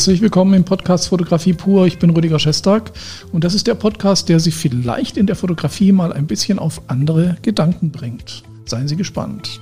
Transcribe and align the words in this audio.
Herzlich 0.00 0.22
willkommen 0.22 0.54
im 0.54 0.64
Podcast 0.64 1.08
Fotografie 1.08 1.52
pur. 1.52 1.86
Ich 1.86 1.98
bin 1.98 2.08
Rüdiger 2.08 2.38
Schestag 2.38 2.90
und 3.32 3.44
das 3.44 3.52
ist 3.52 3.66
der 3.66 3.74
Podcast, 3.74 4.30
der 4.30 4.40
Sie 4.40 4.50
vielleicht 4.50 5.18
in 5.18 5.26
der 5.26 5.36
Fotografie 5.36 5.92
mal 5.92 6.10
ein 6.14 6.26
bisschen 6.26 6.58
auf 6.58 6.80
andere 6.86 7.36
Gedanken 7.42 7.90
bringt. 7.90 8.42
Seien 8.64 8.88
Sie 8.88 8.96
gespannt. 8.96 9.60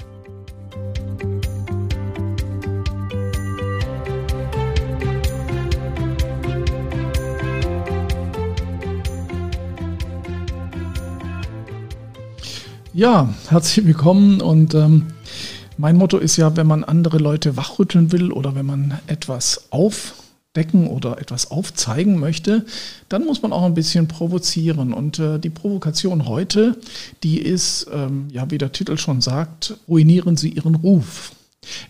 Ja, 12.94 13.35
herzlich 13.49 13.85
willkommen 13.85 14.41
und 14.41 14.72
ähm, 14.75 15.08
mein 15.79 15.96
Motto 15.96 16.18
ist 16.18 16.36
ja, 16.36 16.57
wenn 16.57 16.68
man 16.68 16.85
andere 16.85 17.18
Leute 17.18 17.57
wachrütteln 17.57 18.13
will 18.13 18.30
oder 18.30 18.55
wenn 18.55 18.66
man 18.66 19.00
etwas 19.08 19.66
aufdecken 20.58 20.89
oder 20.89 21.21
etwas 21.21 21.50
aufzeigen 21.50 22.18
möchte, 22.18 22.64
dann 23.08 23.25
muss 23.25 23.43
man 23.43 23.53
auch 23.53 23.64
ein 23.64 23.75
bisschen 23.75 24.08
provozieren. 24.08 24.93
Und 24.93 25.18
äh, 25.18 25.39
die 25.39 25.50
Provokation 25.50 26.26
heute, 26.26 26.76
die 27.22 27.39
ist, 27.39 27.86
ähm, 27.93 28.29
ja, 28.32 28.50
wie 28.50 28.58
der 28.58 28.72
Titel 28.72 28.96
schon 28.96 29.21
sagt, 29.21 29.76
ruinieren 29.89 30.36
Sie 30.36 30.50
Ihren 30.50 30.75
Ruf. 30.75 31.32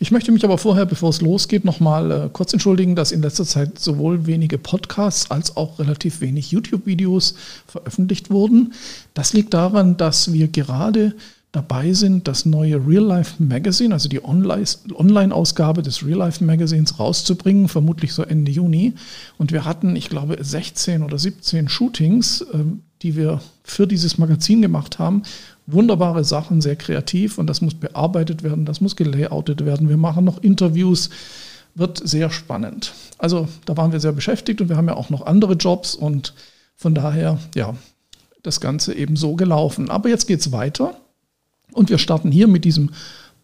Ich 0.00 0.10
möchte 0.10 0.32
mich 0.32 0.44
aber 0.44 0.58
vorher, 0.58 0.86
bevor 0.86 1.10
es 1.10 1.20
losgeht, 1.20 1.64
nochmal 1.64 2.10
äh, 2.10 2.28
kurz 2.32 2.52
entschuldigen, 2.52 2.96
dass 2.96 3.12
in 3.12 3.22
letzter 3.22 3.44
Zeit 3.44 3.78
sowohl 3.78 4.26
wenige 4.26 4.58
Podcasts 4.58 5.30
als 5.30 5.56
auch 5.56 5.78
relativ 5.78 6.20
wenig 6.20 6.50
YouTube-Videos 6.50 7.34
veröffentlicht 7.66 8.30
wurden. 8.30 8.72
Das 9.14 9.32
liegt 9.32 9.54
daran, 9.54 9.96
dass 9.96 10.32
wir 10.32 10.48
gerade 10.48 11.14
dabei 11.52 11.92
sind, 11.94 12.28
das 12.28 12.44
neue 12.44 12.76
Real 12.86 13.04
Life 13.04 13.42
Magazine, 13.42 13.94
also 13.94 14.08
die 14.08 14.22
Online-Ausgabe 14.22 15.82
des 15.82 16.04
Real 16.04 16.18
Life 16.18 16.44
Magazines 16.44 16.98
rauszubringen, 16.98 17.68
vermutlich 17.68 18.12
so 18.12 18.22
Ende 18.22 18.52
Juni. 18.52 18.94
Und 19.38 19.50
wir 19.52 19.64
hatten, 19.64 19.96
ich 19.96 20.10
glaube, 20.10 20.36
16 20.40 21.02
oder 21.02 21.18
17 21.18 21.68
Shootings, 21.68 22.44
ähm, 22.52 22.82
die 23.02 23.16
wir 23.16 23.40
für 23.62 23.86
dieses 23.86 24.18
Magazin 24.18 24.60
gemacht 24.60 24.98
haben. 24.98 25.22
Wunderbare 25.66 26.24
Sachen, 26.24 26.60
sehr 26.60 26.76
kreativ 26.76 27.38
und 27.38 27.46
das 27.46 27.60
muss 27.60 27.74
bearbeitet 27.74 28.42
werden, 28.42 28.64
das 28.64 28.80
muss 28.80 28.96
gelayoutet 28.96 29.64
werden. 29.64 29.88
Wir 29.88 29.96
machen 29.96 30.24
noch 30.24 30.42
Interviews, 30.42 31.10
wird 31.74 32.06
sehr 32.06 32.30
spannend. 32.30 32.92
Also 33.18 33.48
da 33.64 33.76
waren 33.76 33.92
wir 33.92 34.00
sehr 34.00 34.12
beschäftigt 34.12 34.60
und 34.60 34.68
wir 34.68 34.76
haben 34.76 34.88
ja 34.88 34.96
auch 34.96 35.10
noch 35.10 35.24
andere 35.24 35.54
Jobs 35.54 35.94
und 35.94 36.34
von 36.76 36.94
daher, 36.94 37.38
ja, 37.54 37.74
das 38.42 38.60
Ganze 38.60 38.94
eben 38.94 39.16
so 39.16 39.34
gelaufen. 39.34 39.90
Aber 39.90 40.08
jetzt 40.08 40.26
geht 40.26 40.40
es 40.40 40.52
weiter. 40.52 40.96
Und 41.78 41.90
wir 41.90 41.98
starten 41.98 42.32
hier 42.32 42.48
mit 42.48 42.64
diesem 42.64 42.90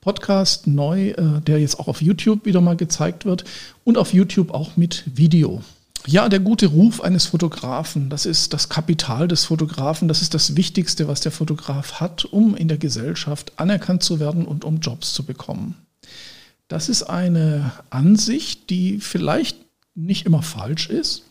Podcast 0.01 0.67
neu, 0.67 1.11
äh, 1.11 1.41
der 1.47 1.61
jetzt 1.61 1.79
auch 1.79 1.87
auf 1.87 2.03
YouTube 2.03 2.47
wieder 2.47 2.61
mal 2.61 2.75
gezeigt 2.75 3.25
wird 3.27 3.45
und 3.85 3.97
auf 3.97 4.13
YouTube 4.13 4.53
auch 4.53 4.77
mit 4.77 5.05
Video. 5.07 5.63
Ja, 6.05 6.29
der 6.29 6.41
gute 6.41 6.67
Ruf 6.67 7.01
eines 7.01 7.27
Fotografen, 7.27 8.11
das 8.11 8.27
ist 8.27 8.53
das 8.53 8.69
Kapital 8.69 9.29
des 9.29 9.45
Fotografen, 9.45 10.09
das 10.09 10.21
ist 10.21 10.35
das 10.35 10.57
Wichtigste, 10.57 11.07
was 11.07 11.21
der 11.21 11.31
Fotograf 11.31 12.01
hat, 12.01 12.25
um 12.25 12.57
in 12.57 12.67
der 12.67 12.77
Gesellschaft 12.77 13.53
anerkannt 13.55 14.03
zu 14.03 14.19
werden 14.19 14.47
und 14.47 14.65
um 14.65 14.81
Jobs 14.81 15.15
zu 15.15 15.23
bekommen. 15.23 15.77
Das 16.67 16.89
ist 16.89 17.05
eine 17.05 17.71
Ansicht, 17.89 18.69
die 18.69 18.99
vielleicht 18.99 19.59
nicht 19.95 20.27
immer 20.27 20.43
falsch 20.43 20.91
ist 20.91 21.23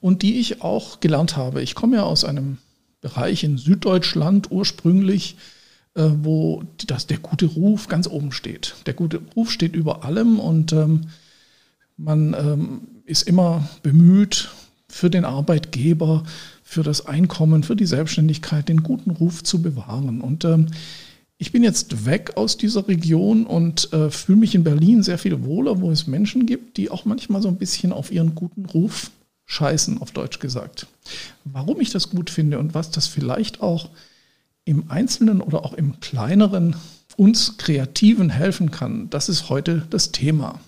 und 0.00 0.22
die 0.22 0.40
ich 0.40 0.60
auch 0.60 0.98
gelernt 0.98 1.36
habe. 1.36 1.62
Ich 1.62 1.76
komme 1.76 1.98
ja 1.98 2.02
aus 2.02 2.24
einem 2.24 2.58
Bereich 3.00 3.44
in 3.44 3.58
Süddeutschland 3.58 4.50
ursprünglich, 4.50 5.36
wo 5.94 6.62
das, 6.86 7.06
der 7.06 7.18
gute 7.18 7.46
Ruf 7.46 7.88
ganz 7.88 8.06
oben 8.06 8.32
steht. 8.32 8.76
Der 8.86 8.94
gute 8.94 9.20
Ruf 9.36 9.50
steht 9.50 9.76
über 9.76 10.04
allem 10.04 10.40
und 10.40 10.72
ähm, 10.72 11.02
man 11.96 12.34
ähm, 12.34 12.80
ist 13.04 13.22
immer 13.28 13.68
bemüht, 13.82 14.50
für 14.92 15.08
den 15.08 15.24
Arbeitgeber, 15.24 16.24
für 16.62 16.82
das 16.82 17.06
Einkommen, 17.06 17.62
für 17.62 17.76
die 17.76 17.86
Selbstständigkeit 17.86 18.68
den 18.68 18.82
guten 18.82 19.10
Ruf 19.10 19.42
zu 19.42 19.62
bewahren. 19.62 20.20
Und 20.20 20.44
ähm, 20.44 20.66
ich 21.38 21.50
bin 21.50 21.64
jetzt 21.64 22.04
weg 22.04 22.36
aus 22.36 22.58
dieser 22.58 22.86
Region 22.86 23.46
und 23.46 23.92
äh, 23.92 24.10
fühle 24.10 24.38
mich 24.38 24.54
in 24.54 24.64
Berlin 24.64 25.02
sehr 25.02 25.18
viel 25.18 25.44
wohler, 25.44 25.80
wo 25.80 25.90
es 25.90 26.06
Menschen 26.06 26.46
gibt, 26.46 26.76
die 26.76 26.90
auch 26.90 27.04
manchmal 27.04 27.42
so 27.42 27.48
ein 27.48 27.56
bisschen 27.56 27.92
auf 27.92 28.12
ihren 28.12 28.34
guten 28.34 28.66
Ruf 28.66 29.10
scheißen, 29.46 30.00
auf 30.00 30.12
Deutsch 30.12 30.38
gesagt. 30.38 30.86
Warum 31.44 31.80
ich 31.80 31.90
das 31.90 32.10
gut 32.10 32.30
finde 32.30 32.58
und 32.58 32.74
was 32.74 32.90
das 32.90 33.06
vielleicht 33.06 33.62
auch 33.62 33.88
im 34.64 34.90
Einzelnen 34.90 35.40
oder 35.40 35.64
auch 35.64 35.72
im 35.72 36.00
Kleineren 36.00 36.76
uns 37.16 37.58
Kreativen 37.58 38.30
helfen 38.30 38.70
kann, 38.70 39.10
das 39.10 39.28
ist 39.28 39.48
heute 39.48 39.86
das 39.90 40.12
Thema. 40.12 40.60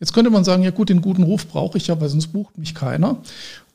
Jetzt 0.00 0.12
könnte 0.12 0.30
man 0.30 0.44
sagen, 0.44 0.62
ja 0.62 0.70
gut, 0.70 0.88
den 0.88 1.00
guten 1.00 1.22
Ruf 1.22 1.46
brauche 1.46 1.78
ich 1.78 1.86
ja, 1.86 2.00
weil 2.00 2.08
sonst 2.08 2.28
bucht 2.28 2.58
mich 2.58 2.74
keiner. 2.74 3.18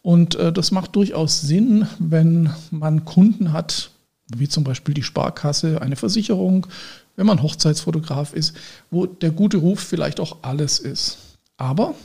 Und 0.01 0.35
äh, 0.35 0.51
das 0.51 0.71
macht 0.71 0.95
durchaus 0.95 1.41
Sinn, 1.41 1.87
wenn 1.97 2.51
man 2.71 3.05
Kunden 3.05 3.53
hat, 3.53 3.91
wie 4.35 4.47
zum 4.47 4.63
Beispiel 4.63 4.93
die 4.93 5.03
Sparkasse, 5.03 5.81
eine 5.81 5.95
Versicherung, 5.95 6.67
wenn 7.15 7.25
man 7.25 7.41
Hochzeitsfotograf 7.41 8.33
ist, 8.33 8.55
wo 8.91 9.05
der 9.05 9.31
gute 9.31 9.57
Ruf 9.57 9.79
vielleicht 9.79 10.19
auch 10.19 10.37
alles 10.41 10.79
ist. 10.79 11.17
Aber 11.57 11.95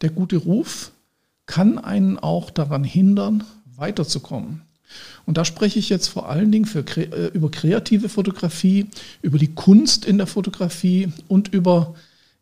der 0.00 0.10
gute 0.10 0.36
Ruf 0.36 0.92
kann 1.46 1.78
einen 1.78 2.18
auch 2.18 2.50
daran 2.50 2.84
hindern, 2.84 3.44
weiterzukommen. 3.76 4.62
Und 5.26 5.36
da 5.38 5.44
spreche 5.44 5.78
ich 5.78 5.88
jetzt 5.88 6.08
vor 6.08 6.28
allen 6.28 6.50
Dingen 6.50 6.66
für, 6.66 6.84
äh, 6.96 7.28
über 7.28 7.50
kreative 7.50 8.08
Fotografie, 8.08 8.86
über 9.22 9.38
die 9.38 9.54
Kunst 9.54 10.04
in 10.04 10.18
der 10.18 10.26
Fotografie 10.26 11.12
und 11.28 11.48
über, 11.48 11.94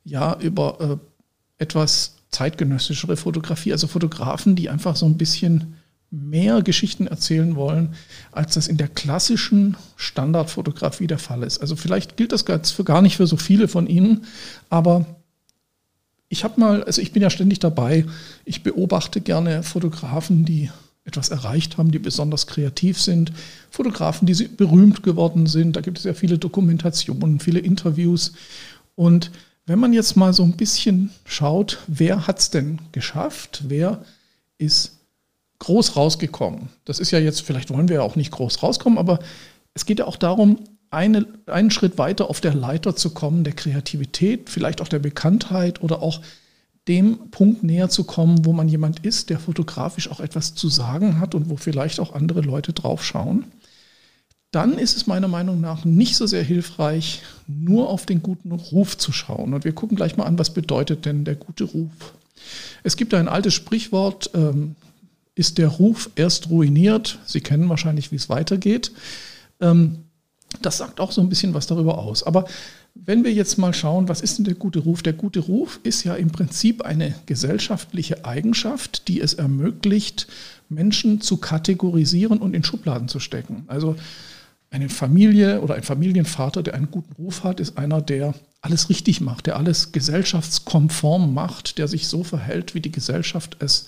ja, 0.05 0.38
über 0.41 0.81
äh, 0.81 1.62
etwas 1.62 2.16
zeitgenössischere 2.31 3.16
Fotografie, 3.16 3.72
also 3.72 3.87
Fotografen, 3.87 4.56
die 4.56 4.71
einfach 4.71 4.97
so 4.97 5.06
ein 5.06 5.19
bisschen 5.19 5.75
mehr 6.10 6.62
Geschichten 6.62 7.06
erzählen 7.06 7.55
wollen, 7.55 7.94
als 8.33 8.55
das 8.55 8.66
in 8.66 8.77
der 8.77 8.89
klassischen 8.89 9.77
Standardfotografie 9.97 11.06
der 11.06 11.19
Fall 11.19 11.44
ist. 11.44 11.59
Also 11.59 11.77
vielleicht 11.77 12.16
gilt 12.16 12.33
das 12.33 12.43
für 12.72 12.84
gar 12.84 13.00
nicht 13.00 13.16
für 13.16 13.27
so 13.27 13.37
viele 13.37 13.69
von 13.69 13.87
Ihnen, 13.87 14.25
aber 14.71 15.06
ich 16.28 16.44
habe 16.44 16.60
mal, 16.60 16.83
also 16.84 17.00
ich 17.03 17.12
bin 17.12 17.22
ja 17.22 17.31
ständig 17.31 17.59
dabei, 17.59 18.06
ich 18.44 18.62
beobachte 18.62 19.21
gerne 19.21 19.62
Fotografen, 19.62 20.44
die 20.44 20.71
etwas 21.10 21.28
erreicht 21.28 21.78
haben, 21.78 21.91
die 21.91 21.98
besonders 21.98 22.47
kreativ 22.47 23.00
sind, 23.00 23.32
Fotografen, 23.71 24.26
die 24.26 24.48
berühmt 24.48 25.03
geworden 25.03 25.47
sind. 25.47 25.76
Da 25.76 25.81
gibt 25.81 25.98
es 25.98 26.04
ja 26.04 26.15
viele 26.15 26.38
Dokumentationen, 26.38 27.41
viele 27.41 27.60
Interviews. 27.60 28.32
Und 28.94 29.31
wenn 29.66 29.78
man 29.78 29.93
jetzt 29.93 30.16
mal 30.16 30.32
so 30.32 30.43
ein 30.43 30.56
bisschen 30.56 31.10
schaut, 31.25 31.78
wer 31.87 32.26
hat 32.26 32.38
es 32.38 32.50
denn 32.50 32.81
geschafft? 32.93 33.62
Wer 33.69 34.04
ist 34.59 34.98
groß 35.59 35.97
rausgekommen? 35.97 36.69
Das 36.84 36.98
ist 36.98 37.10
ja 37.10 37.19
jetzt, 37.19 37.42
vielleicht 37.42 37.71
wollen 37.71 37.88
wir 37.88 37.97
ja 37.97 38.03
auch 38.03 38.16
nicht 38.16 38.32
groß 38.32 38.62
rauskommen, 38.62 38.98
aber 38.98 39.21
es 39.75 39.87
geht 39.87 39.98
ja 39.98 40.06
auch 40.06 40.16
darum, 40.16 40.59
eine, 40.91 41.27
einen 41.47 41.71
Schritt 41.71 41.98
weiter 41.98 42.28
auf 42.28 42.41
der 42.41 42.54
Leiter 42.54 42.97
zu 42.97 43.10
kommen, 43.10 43.44
der 43.44 43.53
Kreativität, 43.53 44.50
vielleicht 44.50 44.81
auch 44.81 44.88
der 44.88 44.98
Bekanntheit 44.98 45.82
oder 45.82 46.03
auch 46.03 46.21
dem 46.91 47.31
Punkt 47.31 47.62
näher 47.62 47.89
zu 47.89 48.03
kommen, 48.03 48.45
wo 48.45 48.53
man 48.53 48.69
jemand 48.69 48.99
ist, 49.06 49.31
der 49.31 49.39
fotografisch 49.39 50.11
auch 50.11 50.19
etwas 50.19 50.56
zu 50.56 50.69
sagen 50.69 51.21
hat 51.21 51.37
und 51.37 51.49
wo 51.49 51.56
vielleicht 51.56 52.01
auch 52.01 52.15
andere 52.15 52.41
Leute 52.41 52.73
drauf 52.73 53.05
schauen, 53.05 53.45
dann 54.51 54.77
ist 54.77 54.97
es 54.97 55.06
meiner 55.06 55.28
Meinung 55.28 55.61
nach 55.61 55.84
nicht 55.84 56.17
so 56.17 56.27
sehr 56.27 56.43
hilfreich, 56.43 57.23
nur 57.47 57.89
auf 57.89 58.06
den 58.06 58.25
guten 58.25 58.51
Ruf 58.51 58.99
zu 58.99 59.12
schauen. 59.12 59.55
Und 59.55 59.65
wir 59.65 59.73
gucken 59.73 59.97
gleich 59.97 60.16
mal 60.16 60.25
an, 60.25 60.37
was 60.37 60.53
bedeutet 60.53 61.07
denn 61.07 61.25
der 61.25 61.37
gute 61.37 61.63
Ruf. 61.63 61.92
Es 62.83 62.97
gibt 62.97 63.15
ein 63.15 63.28
altes 63.28 63.54
Sprichwort, 63.54 64.31
ähm, 64.34 64.75
ist 65.36 65.59
der 65.59 65.69
Ruf 65.69 66.10
erst 66.16 66.51
ruiniert? 66.51 67.21
Sie 67.25 67.41
kennen 67.41 67.69
wahrscheinlich, 67.69 68.10
wie 68.10 68.16
es 68.16 68.28
weitergeht. 68.28 68.91
Ähm, 69.60 70.07
das 70.60 70.78
sagt 70.78 70.98
auch 70.98 71.13
so 71.13 71.21
ein 71.21 71.28
bisschen 71.28 71.54
was 71.54 71.69
darüber 71.69 71.98
aus. 71.98 72.25
Aber 72.25 72.47
wenn 72.95 73.25
wir 73.25 73.33
jetzt 73.33 73.59
mal 73.59 73.72
schauen, 73.72 74.09
was 74.09 74.21
ist 74.21 74.39
denn 74.39 74.45
der 74.45 74.54
gute 74.54 74.81
Ruf? 74.81 75.03
Der 75.03 75.13
gute 75.13 75.41
Ruf 75.41 75.81
ist 75.83 76.04
ja 76.04 76.15
im 76.15 76.31
Prinzip 76.31 76.83
eine 76.83 77.15
gesellschaftliche 77.27 78.25
Eigenschaft, 78.25 79.09
die 79.09 79.21
es 79.21 79.34
ermöglicht, 79.34 80.27
Menschen 80.69 81.21
zu 81.21 81.37
kategorisieren 81.37 82.39
und 82.39 82.54
in 82.54 82.65
Schubladen 82.65 83.09
zu 83.09 83.21
stecken. 83.21 83.65
Also 83.69 83.97
eine 84.71 84.89
Familie 84.89 85.60
oder 85.60 85.75
ein 85.75 85.83
Familienvater, 85.83 86.63
der 86.63 86.75
einen 86.75 86.91
guten 86.91 87.13
Ruf 87.15 87.42
hat, 87.42 87.59
ist 87.59 87.77
einer, 87.77 88.01
der 88.01 88.34
alles 88.60 88.89
richtig 88.89 89.21
macht, 89.21 89.47
der 89.47 89.57
alles 89.57 89.93
gesellschaftskonform 89.93 91.34
macht, 91.34 91.78
der 91.78 91.89
sich 91.89 92.07
so 92.07 92.22
verhält, 92.22 92.75
wie 92.75 92.81
die 92.81 92.93
Gesellschaft 92.93 93.57
es 93.60 93.86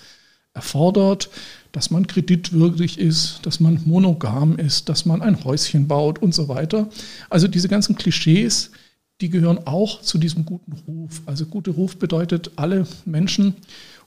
erfordert, 0.53 1.29
dass 1.71 1.89
man 1.89 2.05
kreditwürdig 2.05 2.99
ist, 2.99 3.39
dass 3.43 3.59
man 3.59 3.81
monogam 3.85 4.57
ist, 4.57 4.89
dass 4.89 5.05
man 5.05 5.21
ein 5.21 5.43
Häuschen 5.43 5.87
baut 5.87 6.21
und 6.21 6.33
so 6.33 6.47
weiter. 6.47 6.89
Also 7.29 7.47
diese 7.47 7.69
ganzen 7.69 7.95
Klischees, 7.95 8.71
die 9.21 9.29
gehören 9.29 9.59
auch 9.65 10.01
zu 10.01 10.17
diesem 10.17 10.45
guten 10.45 10.73
Ruf. 10.87 11.21
Also 11.25 11.45
guter 11.45 11.71
Ruf 11.71 11.97
bedeutet, 11.97 12.51
alle 12.55 12.85
Menschen 13.05 13.55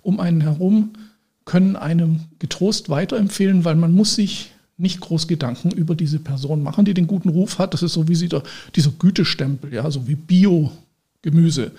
um 0.02 0.20
einen 0.20 0.40
herum 0.40 0.92
können 1.44 1.76
einem 1.76 2.20
getrost 2.38 2.88
weiterempfehlen, 2.88 3.64
weil 3.64 3.76
man 3.76 3.94
muss 3.94 4.16
sich 4.16 4.50
nicht 4.76 5.00
groß 5.00 5.26
Gedanken 5.26 5.70
über 5.70 5.94
diese 5.94 6.18
Person 6.18 6.62
machen, 6.62 6.84
die 6.84 6.94
den 6.94 7.06
guten 7.06 7.30
Ruf 7.30 7.58
hat. 7.58 7.72
Das 7.72 7.82
ist 7.82 7.94
so 7.94 8.08
wie 8.08 8.14
sie 8.14 8.28
da, 8.28 8.42
dieser 8.74 8.90
Gütestempel, 8.90 9.72
ja, 9.72 9.90
so 9.90 10.06
wie 10.06 10.16
Bio-Gemüse. 10.16 11.72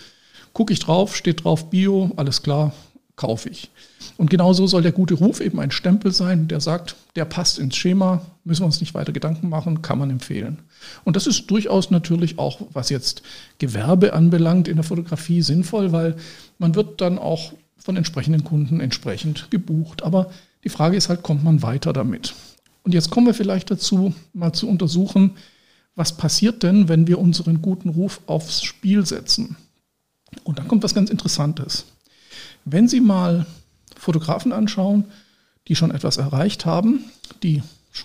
gucke 0.54 0.74
ich 0.74 0.80
drauf, 0.80 1.16
steht 1.16 1.44
drauf 1.44 1.70
Bio, 1.70 2.12
alles 2.16 2.42
klar, 2.42 2.74
kaufe 3.18 3.50
ich. 3.50 3.70
Und 4.16 4.30
genauso 4.30 4.68
soll 4.68 4.84
der 4.84 4.94
gute 4.94 5.16
Ruf 5.16 5.42
eben 5.42 5.60
ein 5.60 5.72
Stempel 5.72 6.14
sein, 6.14 6.48
der 6.48 6.62
sagt, 6.62 6.96
der 7.16 7.26
passt 7.26 7.60
ins 7.60 7.76
Schema, 7.76 8.22
müssen 8.46 8.62
wir 8.62 8.68
uns 8.68 8.80
nicht 8.80 8.94
weiter 8.94 9.12
Gedanken 9.12 9.50
machen, 9.50 9.82
kann 9.82 10.00
man 10.00 10.10
empfehlen. 10.10 10.60
Und 11.04 11.16
das 11.16 11.28
ist 11.28 11.48
durchaus 11.48 11.92
natürlich 11.92 12.40
auch, 12.40 12.62
was 12.72 12.90
jetzt 12.90 13.24
Gewerbe 13.58 14.14
anbelangt 14.14 14.68
in 14.68 14.76
der 14.76 14.84
Fotografie, 14.84 15.42
sinnvoll, 15.42 15.92
weil 15.92 16.16
man 16.60 16.76
wird 16.76 17.02
dann 17.02 17.18
auch 17.18 17.54
von 17.78 17.98
entsprechenden 17.98 18.44
Kunden 18.44 18.80
entsprechend 18.80 19.50
gebucht. 19.52 20.04
Aber 20.04 20.30
die 20.64 20.70
Frage 20.70 20.96
ist 20.96 21.10
halt, 21.10 21.24
kommt 21.24 21.44
man 21.44 21.64
weiter 21.64 21.94
damit? 21.94 22.36
Und 22.84 22.94
jetzt 22.94 23.10
kommen 23.10 23.28
wir 23.28 23.34
vielleicht 23.34 23.72
dazu, 23.72 24.14
mal 24.34 24.54
zu 24.54 24.70
untersuchen, 24.70 25.32
was 25.96 26.16
passiert 26.16 26.62
denn, 26.62 26.88
wenn 26.88 27.08
wir 27.08 27.18
unseren 27.18 27.62
guten 27.64 27.90
Ruf 27.90 28.22
aufs 28.28 28.64
Spiel 28.64 29.06
setzen? 29.06 29.58
Und 30.44 30.60
dann 30.60 30.68
kommt 30.68 30.84
was 30.84 30.94
ganz 30.94 31.10
Interessantes. 31.10 31.86
Wenn 32.70 32.90
Sie 32.90 33.00
mal 33.00 33.46
Fotografen 33.96 34.52
anschauen, 34.52 35.06
die 35.68 35.76
schon 35.76 35.92
etwas 35.92 36.18
erreicht 36.18 36.66
haben, 36.66 37.06
die 37.42 37.64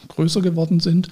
größer 0.08 0.40
geworden 0.40 0.78
sind, 0.78 1.08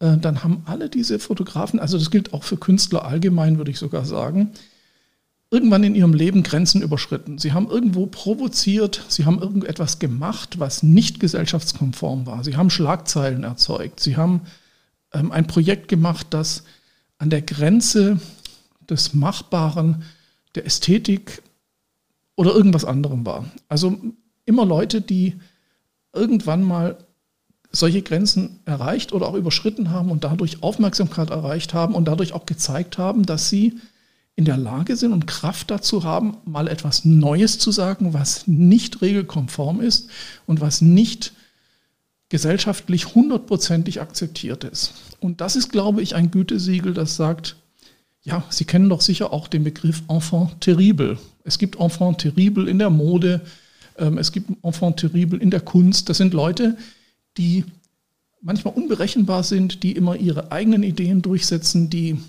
äh, 0.00 0.16
dann 0.16 0.42
haben 0.42 0.62
alle 0.66 0.88
diese 0.88 1.20
Fotografen, 1.20 1.78
also 1.78 1.98
das 1.98 2.10
gilt 2.10 2.34
auch 2.34 2.42
für 2.42 2.56
Künstler 2.56 3.04
allgemein, 3.04 3.58
würde 3.58 3.70
ich 3.70 3.78
sogar 3.78 4.04
sagen, 4.04 4.50
irgendwann 5.52 5.84
in 5.84 5.94
ihrem 5.94 6.14
Leben 6.14 6.42
Grenzen 6.42 6.82
überschritten. 6.82 7.38
Sie 7.38 7.52
haben 7.52 7.68
irgendwo 7.68 8.06
provoziert, 8.06 9.04
sie 9.08 9.24
haben 9.24 9.40
irgendetwas 9.40 10.00
gemacht, 10.00 10.58
was 10.58 10.82
nicht 10.82 11.20
gesellschaftskonform 11.20 12.26
war. 12.26 12.42
Sie 12.42 12.56
haben 12.56 12.70
Schlagzeilen 12.70 13.44
erzeugt, 13.44 14.00
sie 14.00 14.16
haben 14.16 14.42
ähm, 15.12 15.30
ein 15.30 15.46
Projekt 15.46 15.86
gemacht, 15.86 16.28
das 16.30 16.64
an 17.18 17.30
der 17.30 17.42
Grenze 17.42 18.20
des 18.88 19.14
Machbaren, 19.14 20.02
der 20.56 20.66
Ästhetik 20.66 21.42
oder 22.40 22.54
irgendwas 22.54 22.86
anderem 22.86 23.26
war. 23.26 23.44
Also 23.68 23.98
immer 24.46 24.64
Leute, 24.64 25.02
die 25.02 25.34
irgendwann 26.14 26.62
mal 26.62 26.96
solche 27.70 28.00
Grenzen 28.00 28.60
erreicht 28.64 29.12
oder 29.12 29.28
auch 29.28 29.34
überschritten 29.34 29.90
haben 29.90 30.10
und 30.10 30.24
dadurch 30.24 30.62
Aufmerksamkeit 30.62 31.28
erreicht 31.28 31.74
haben 31.74 31.94
und 31.94 32.08
dadurch 32.08 32.32
auch 32.32 32.46
gezeigt 32.46 32.96
haben, 32.96 33.26
dass 33.26 33.50
sie 33.50 33.78
in 34.36 34.46
der 34.46 34.56
Lage 34.56 34.96
sind 34.96 35.12
und 35.12 35.26
Kraft 35.26 35.70
dazu 35.70 36.02
haben, 36.02 36.38
mal 36.46 36.66
etwas 36.66 37.04
Neues 37.04 37.58
zu 37.58 37.72
sagen, 37.72 38.14
was 38.14 38.46
nicht 38.46 39.02
regelkonform 39.02 39.82
ist 39.82 40.08
und 40.46 40.62
was 40.62 40.80
nicht 40.80 41.34
gesellschaftlich 42.30 43.14
hundertprozentig 43.14 44.00
akzeptiert 44.00 44.64
ist. 44.64 44.94
Und 45.20 45.42
das 45.42 45.56
ist, 45.56 45.70
glaube 45.70 46.00
ich, 46.00 46.14
ein 46.14 46.30
Gütesiegel, 46.30 46.94
das 46.94 47.16
sagt, 47.16 47.56
ja, 48.22 48.42
Sie 48.48 48.64
kennen 48.64 48.88
doch 48.88 49.02
sicher 49.02 49.30
auch 49.30 49.46
den 49.46 49.62
Begriff 49.62 50.02
Enfant 50.08 50.58
terrible. 50.62 51.18
Es 51.50 51.58
gibt 51.58 51.80
Enfant 51.80 52.18
terrible 52.18 52.68
in 52.68 52.78
der 52.78 52.90
Mode, 52.90 53.40
ähm, 53.98 54.18
es 54.18 54.30
gibt 54.30 54.50
Enfant 54.62 54.98
terrible 54.98 55.40
in 55.40 55.50
der 55.50 55.60
Kunst. 55.60 56.08
Das 56.08 56.16
sind 56.18 56.32
Leute, 56.32 56.78
die 57.36 57.64
manchmal 58.40 58.74
unberechenbar 58.74 59.42
sind, 59.42 59.82
die 59.82 59.96
immer 59.96 60.14
ihre 60.14 60.52
eigenen 60.52 60.84
Ideen 60.84 61.22
durchsetzen, 61.22 61.90
die 61.90 62.20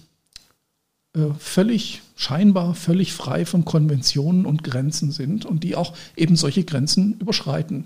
äh, 1.14 1.20
völlig 1.38 2.02
scheinbar 2.16 2.74
völlig 2.74 3.14
frei 3.14 3.46
von 3.46 3.64
Konventionen 3.64 4.48
und 4.48 4.64
Grenzen 4.64 5.12
sind 5.12 5.46
und 5.46 5.64
die 5.64 5.76
auch 5.76 5.94
eben 6.18 6.36
solche 6.36 6.64
Grenzen 6.64 7.18
überschreiten. 7.20 7.86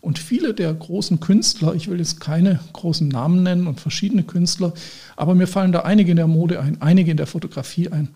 Und 0.00 0.18
viele 0.18 0.54
der 0.54 0.72
großen 0.72 1.20
Künstler, 1.20 1.74
ich 1.74 1.88
will 1.88 1.98
jetzt 1.98 2.20
keine 2.20 2.60
großen 2.72 3.06
Namen 3.06 3.42
nennen 3.42 3.66
und 3.66 3.80
verschiedene 3.80 4.22
Künstler, 4.22 4.72
aber 5.14 5.34
mir 5.34 5.46
fallen 5.46 5.72
da 5.72 5.80
einige 5.80 6.12
in 6.12 6.16
der 6.16 6.26
Mode 6.26 6.58
ein, 6.58 6.80
einige 6.80 7.10
in 7.10 7.18
der 7.18 7.26
Fotografie 7.26 7.88
ein. 7.90 8.08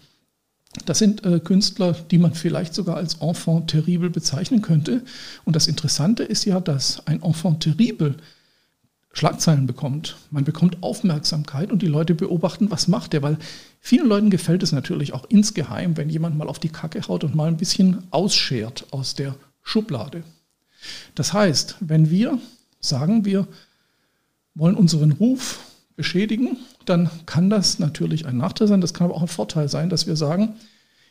Das 0.87 0.99
sind 0.99 1.25
äh, 1.25 1.41
Künstler, 1.41 1.93
die 2.11 2.19
man 2.19 2.35
vielleicht 2.35 2.75
sogar 2.75 2.97
als 2.97 3.15
Enfant 3.15 3.71
terrible 3.71 4.11
bezeichnen 4.11 4.61
könnte. 4.61 5.03
Und 5.45 5.57
das 5.57 5.67
Interessante 5.67 6.25
ist 6.25 6.45
ja, 6.45 6.61
dass 6.61 7.07
ein 7.07 7.23
Enfant 7.23 7.61
terrible 7.61 8.17
Schlagzeilen 9.13 9.67
bekommt. 9.67 10.17
Man 10.31 10.45
bekommt 10.45 10.83
Aufmerksamkeit 10.83 11.71
und 11.71 11.83
die 11.83 11.87
Leute 11.87 12.15
beobachten, 12.15 12.71
was 12.71 12.89
macht 12.89 13.13
der, 13.13 13.23
weil 13.23 13.39
vielen 13.81 14.09
Leuten 14.09 14.29
gefällt 14.29 14.65
es 14.65 14.73
natürlich 14.73 15.13
auch 15.13 15.25
insgeheim, 15.29 15.97
wenn 15.97 16.11
jemand 16.11 16.37
mal 16.37 16.49
auf 16.49 16.59
die 16.59 16.69
Kacke 16.69 17.01
haut 17.07 17.23
und 17.23 17.35
mal 17.35 17.47
ein 17.47 17.57
bisschen 17.57 18.03
ausschert 18.11 18.87
aus 18.91 19.15
der 19.15 19.37
Schublade. 19.63 20.25
Das 21.15 21.33
heißt, 21.33 21.77
wenn 21.81 22.11
wir 22.11 22.39
sagen, 22.81 23.25
wir 23.25 23.47
wollen 24.55 24.75
unseren 24.75 25.13
Ruf 25.13 25.61
beschädigen, 25.97 26.59
dann 26.85 27.11
kann 27.27 27.51
das 27.51 27.79
natürlich 27.79 28.27
ein 28.27 28.37
Nachteil 28.37 28.69
sein, 28.69 28.81
das 28.81 28.95
kann 28.95 29.07
aber 29.07 29.17
auch 29.17 29.23
ein 29.23 29.29
Vorteil 29.29 29.69
sein, 29.69 29.91
dass 29.91 30.07
wir 30.07 30.17
sagen, 30.17 30.55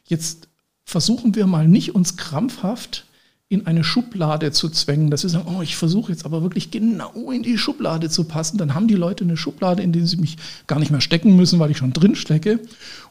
jetzt 0.05 0.47
versuchen 0.85 1.35
wir 1.35 1.47
mal 1.47 1.67
nicht 1.67 1.95
uns 1.95 2.17
krampfhaft 2.17 3.05
in 3.49 3.67
eine 3.67 3.83
Schublade 3.83 4.51
zu 4.51 4.69
zwängen, 4.69 5.11
dass 5.11 5.23
wir 5.23 5.29
sagen, 5.29 5.55
oh, 5.55 5.61
ich 5.61 5.75
versuche 5.75 6.11
jetzt 6.11 6.25
aber 6.25 6.41
wirklich 6.41 6.71
genau 6.71 7.31
in 7.31 7.43
die 7.43 7.57
Schublade 7.57 8.09
zu 8.09 8.23
passen, 8.23 8.57
dann 8.57 8.73
haben 8.73 8.87
die 8.87 8.95
Leute 8.95 9.23
eine 9.23 9.37
Schublade, 9.37 9.83
in 9.83 9.91
die 9.91 10.05
sie 10.05 10.17
mich 10.17 10.37
gar 10.65 10.79
nicht 10.79 10.91
mehr 10.91 11.01
stecken 11.01 11.35
müssen, 11.35 11.59
weil 11.59 11.71
ich 11.71 11.77
schon 11.77 11.93
drin 11.93 12.15
stecke 12.15 12.59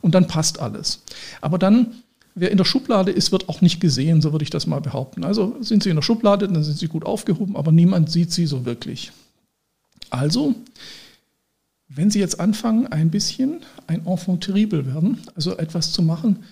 und 0.01 0.15
dann 0.15 0.27
passt 0.27 0.59
alles. 0.59 1.03
Aber 1.41 1.59
dann 1.59 1.95
Wer 2.35 2.51
in 2.51 2.57
der 2.57 2.65
Schublade 2.65 3.11
ist, 3.11 3.31
wird 3.31 3.49
auch 3.49 3.61
nicht 3.61 3.81
gesehen, 3.81 4.23
so 4.23 4.33
würde 4.33 4.43
ich 4.43 4.51
das 4.51 4.67
mal 4.67 4.81
behaupten. 4.81 5.25
Also 5.25 5.57
sind 5.61 5.83
Sie 5.83 5.91
in 5.91 5.97
der 5.97 6.03
Schublade, 6.03 6.49
dann 6.49 6.65
sind 6.65 6.79
Sie 6.79 6.89
gut 6.89 7.05
aufgehoben, 7.05 7.57
aber 7.57 7.73
niemand 7.73 8.11
sieht 8.11 8.33
Sie 8.33 8.47
so 8.47 8.65
wirklich. 8.65 9.13
Also, 10.09 10.55
wenn 11.95 12.11
Sie 12.11 12.21
jetzt 12.21 12.41
anfangen, 12.41 12.87
ein 12.87 13.11
bisschen 13.11 13.61
ein 13.87 14.07
Enfant 14.07 14.45
terrible 14.45 14.87
werden, 14.87 15.19
also 15.35 15.57
etwas 15.57 15.93
zu 15.93 16.03
machen, 16.03 16.45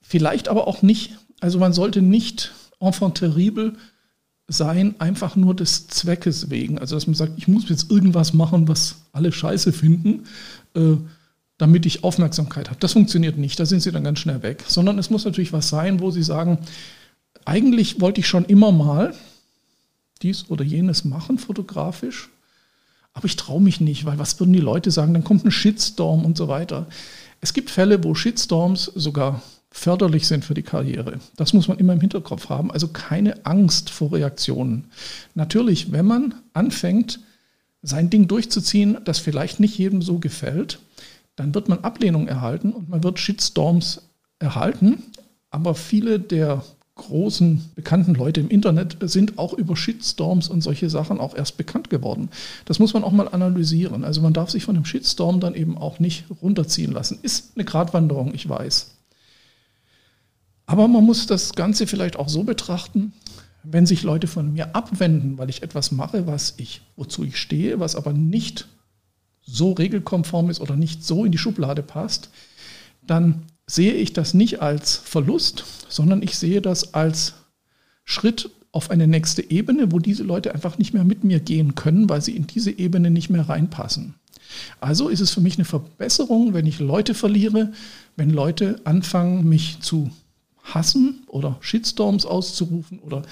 vielleicht 0.00 0.48
aber 0.48 0.66
auch 0.66 0.82
nicht, 0.82 1.18
also 1.40 1.58
man 1.58 1.72
sollte 1.72 2.02
nicht 2.02 2.52
Enfant 2.80 3.16
terrible 3.16 3.74
sein, 4.46 4.94
einfach 4.98 5.36
nur 5.36 5.54
des 5.54 5.88
Zweckes 5.88 6.50
wegen. 6.50 6.78
Also, 6.78 6.96
dass 6.96 7.06
man 7.06 7.14
sagt, 7.14 7.32
ich 7.36 7.48
muss 7.48 7.68
jetzt 7.68 7.90
irgendwas 7.90 8.34
machen, 8.34 8.68
was 8.68 8.96
alle 9.12 9.32
scheiße 9.32 9.72
finden. 9.72 10.24
Äh, 10.74 10.96
damit 11.58 11.86
ich 11.86 12.02
Aufmerksamkeit 12.02 12.68
habe. 12.68 12.80
Das 12.80 12.92
funktioniert 12.92 13.38
nicht, 13.38 13.58
da 13.60 13.66
sind 13.66 13.80
sie 13.80 13.92
dann 13.92 14.04
ganz 14.04 14.18
schnell 14.18 14.42
weg. 14.42 14.64
Sondern 14.66 14.98
es 14.98 15.10
muss 15.10 15.24
natürlich 15.24 15.52
was 15.52 15.68
sein, 15.68 16.00
wo 16.00 16.10
sie 16.10 16.22
sagen, 16.22 16.58
eigentlich 17.44 18.00
wollte 18.00 18.20
ich 18.20 18.26
schon 18.26 18.44
immer 18.44 18.72
mal 18.72 19.14
dies 20.22 20.50
oder 20.50 20.64
jenes 20.64 21.04
machen, 21.04 21.38
fotografisch, 21.38 22.30
aber 23.14 23.26
ich 23.26 23.36
traue 23.36 23.62
mich 23.62 23.80
nicht, 23.80 24.04
weil 24.04 24.18
was 24.18 24.38
würden 24.38 24.52
die 24.52 24.60
Leute 24.60 24.90
sagen? 24.90 25.14
Dann 25.14 25.24
kommt 25.24 25.44
ein 25.44 25.52
Shitstorm 25.52 26.24
und 26.24 26.36
so 26.36 26.48
weiter. 26.48 26.86
Es 27.40 27.54
gibt 27.54 27.70
Fälle, 27.70 28.02
wo 28.02 28.14
Shitstorms 28.14 28.90
sogar 28.94 29.40
förderlich 29.70 30.26
sind 30.26 30.44
für 30.44 30.54
die 30.54 30.62
Karriere. 30.62 31.18
Das 31.36 31.52
muss 31.52 31.68
man 31.68 31.78
immer 31.78 31.92
im 31.92 32.00
Hinterkopf 32.00 32.48
haben. 32.48 32.70
Also 32.70 32.88
keine 32.88 33.46
Angst 33.46 33.90
vor 33.90 34.12
Reaktionen. 34.12 34.90
Natürlich, 35.34 35.92
wenn 35.92 36.06
man 36.06 36.34
anfängt, 36.52 37.20
sein 37.82 38.10
Ding 38.10 38.28
durchzuziehen, 38.28 38.98
das 39.04 39.18
vielleicht 39.18 39.60
nicht 39.60 39.78
jedem 39.78 40.00
so 40.00 40.18
gefällt, 40.18 40.78
dann 41.36 41.54
wird 41.54 41.68
man 41.68 41.80
Ablehnung 41.80 42.28
erhalten 42.28 42.72
und 42.72 42.88
man 42.88 43.02
wird 43.02 43.18
Shitstorms 43.18 44.02
erhalten. 44.38 45.02
Aber 45.50 45.74
viele 45.74 46.18
der 46.18 46.64
großen 46.96 47.72
bekannten 47.74 48.14
Leute 48.14 48.40
im 48.40 48.48
Internet 48.48 48.96
sind 49.00 49.38
auch 49.38 49.52
über 49.52 49.76
Shitstorms 49.76 50.48
und 50.48 50.60
solche 50.60 50.88
Sachen 50.88 51.18
auch 51.18 51.34
erst 51.34 51.56
bekannt 51.56 51.90
geworden. 51.90 52.28
Das 52.66 52.78
muss 52.78 52.94
man 52.94 53.02
auch 53.02 53.10
mal 53.10 53.28
analysieren. 53.28 54.04
Also 54.04 54.20
man 54.20 54.32
darf 54.32 54.50
sich 54.50 54.64
von 54.64 54.76
dem 54.76 54.84
Shitstorm 54.84 55.40
dann 55.40 55.54
eben 55.54 55.76
auch 55.76 55.98
nicht 55.98 56.24
runterziehen 56.40 56.92
lassen. 56.92 57.18
Ist 57.22 57.52
eine 57.56 57.64
Gratwanderung, 57.64 58.32
ich 58.32 58.48
weiß. 58.48 58.92
Aber 60.66 60.88
man 60.88 61.04
muss 61.04 61.26
das 61.26 61.54
Ganze 61.54 61.86
vielleicht 61.86 62.16
auch 62.16 62.28
so 62.28 62.44
betrachten, 62.44 63.12
wenn 63.64 63.86
sich 63.86 64.02
Leute 64.02 64.26
von 64.26 64.52
mir 64.52 64.76
abwenden, 64.76 65.36
weil 65.36 65.50
ich 65.50 65.62
etwas 65.62 65.90
mache, 65.90 66.26
was 66.26 66.54
ich, 66.58 66.82
wozu 66.96 67.24
ich 67.24 67.38
stehe, 67.38 67.80
was 67.80 67.96
aber 67.96 68.12
nicht 68.12 68.68
so 69.42 69.72
regelkonform 69.72 70.48
ist 70.48 70.60
oder 70.60 70.76
nicht 70.76 71.04
so 71.04 71.24
in 71.24 71.32
die 71.32 71.38
Schublade 71.38 71.82
passt, 71.82 72.30
dann 73.02 73.42
sehe 73.66 73.94
ich 73.94 74.12
das 74.12 74.34
nicht 74.34 74.60
als 74.60 74.96
Verlust, 74.96 75.64
sondern 75.88 76.22
ich 76.22 76.36
sehe 76.36 76.60
das 76.60 76.94
als 76.94 77.34
Schritt 78.04 78.50
auf 78.72 78.90
eine 78.90 79.06
nächste 79.06 79.50
Ebene, 79.50 79.92
wo 79.92 79.98
diese 79.98 80.24
Leute 80.24 80.52
einfach 80.52 80.78
nicht 80.78 80.94
mehr 80.94 81.04
mit 81.04 81.24
mir 81.24 81.40
gehen 81.40 81.74
können, 81.74 82.08
weil 82.08 82.20
sie 82.20 82.36
in 82.36 82.46
diese 82.46 82.72
Ebene 82.72 83.10
nicht 83.10 83.30
mehr 83.30 83.48
reinpassen. 83.48 84.14
Also 84.80 85.08
ist 85.08 85.20
es 85.20 85.30
für 85.30 85.40
mich 85.40 85.56
eine 85.56 85.64
Verbesserung, 85.64 86.54
wenn 86.54 86.66
ich 86.66 86.80
Leute 86.80 87.14
verliere, 87.14 87.72
wenn 88.16 88.30
Leute 88.30 88.80
anfangen, 88.84 89.48
mich 89.48 89.80
zu 89.80 90.10
hassen 90.62 91.22
oder 91.28 91.56
Shitstorms 91.60 92.26
auszurufen 92.26 92.98
oder 92.98 93.22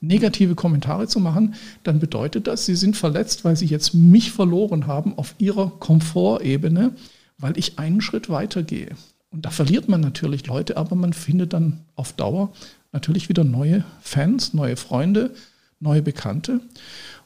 negative 0.00 0.54
Kommentare 0.54 1.06
zu 1.08 1.20
machen, 1.20 1.54
dann 1.82 1.98
bedeutet 1.98 2.46
das, 2.46 2.66
sie 2.66 2.76
sind 2.76 2.96
verletzt, 2.96 3.44
weil 3.44 3.56
sie 3.56 3.66
jetzt 3.66 3.94
mich 3.94 4.30
verloren 4.30 4.86
haben 4.86 5.16
auf 5.16 5.34
ihrer 5.38 5.70
Komfortebene, 5.70 6.92
weil 7.38 7.58
ich 7.58 7.78
einen 7.78 8.00
Schritt 8.00 8.28
weiter 8.28 8.62
gehe. 8.62 8.90
Und 9.30 9.44
da 9.44 9.50
verliert 9.50 9.88
man 9.88 10.00
natürlich 10.00 10.46
Leute, 10.46 10.76
aber 10.76 10.96
man 10.96 11.12
findet 11.12 11.52
dann 11.52 11.80
auf 11.96 12.12
Dauer 12.12 12.52
natürlich 12.92 13.28
wieder 13.28 13.44
neue 13.44 13.84
Fans, 14.00 14.54
neue 14.54 14.76
Freunde, 14.76 15.34
neue 15.80 16.02
Bekannte. 16.02 16.60